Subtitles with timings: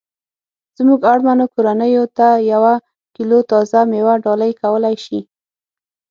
[0.77, 2.73] زمونږ اړمنو کورنیوو ته یوه
[3.15, 5.19] کیلو تازه میوه ډالۍ کولای شي